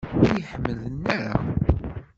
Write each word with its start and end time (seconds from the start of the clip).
Ur 0.25 0.31
iyi-ḥemmlen 0.35 1.03
ara? 1.17 1.33